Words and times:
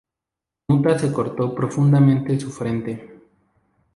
Muta 0.69 0.97
se 0.97 1.13
cortó 1.13 1.53
profundamente 1.53 2.39
su 2.39 2.49
frente. 2.49 3.19